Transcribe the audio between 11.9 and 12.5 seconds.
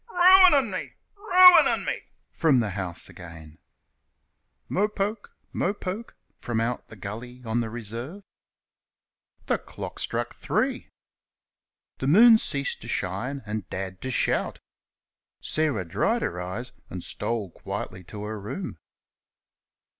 The moon